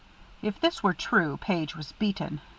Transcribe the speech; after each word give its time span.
If 0.41 0.59
this 0.59 0.81
were 0.81 0.95
true, 0.95 1.37
Page 1.37 1.75
was 1.75 1.91
beaten. 1.91 2.41